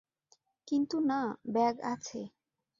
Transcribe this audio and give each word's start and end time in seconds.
কিন্তু 0.67 0.97
না 1.09 1.21
ব্যাগ 1.53 1.75
আছে। 1.93 2.19